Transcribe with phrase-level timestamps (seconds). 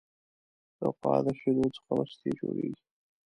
[0.79, 2.83] د غوا د شیدو څخه مستې جوړیږي.